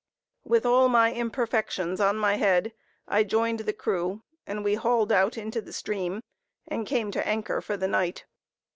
[0.43, 2.73] "With all my imperfections on my head,"
[3.07, 6.23] I joined the crew, and we hauled out into the stream,
[6.67, 8.25] and came to anchor for the night.